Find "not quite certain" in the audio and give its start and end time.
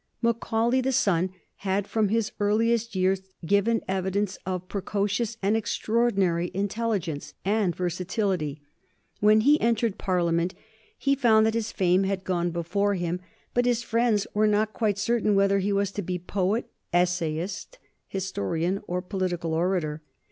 14.47-15.35